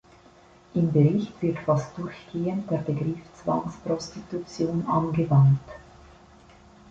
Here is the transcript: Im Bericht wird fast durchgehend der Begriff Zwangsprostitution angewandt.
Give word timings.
Im 0.73 0.91
Bericht 0.91 1.39
wird 1.43 1.59
fast 1.59 1.95
durchgehend 1.95 2.71
der 2.71 2.79
Begriff 2.79 3.19
Zwangsprostitution 3.35 4.83
angewandt. 4.87 5.59